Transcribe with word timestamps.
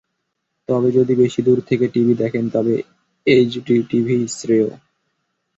তবে 0.69 0.89
যদি 0.97 1.13
বেশি 1.15 1.41
দূর 1.41 1.59
থেকে 1.69 1.85
টিভি 1.87 2.13
দেখেন 2.15 2.45
তবে 2.49 2.75
এইচডি 3.27 3.75
টিভিই 3.89 4.23
শ্রেয়। 4.29 4.69